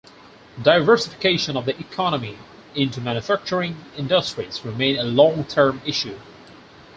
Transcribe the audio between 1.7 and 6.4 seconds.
economy into manufacturing industries remain a long-term issue.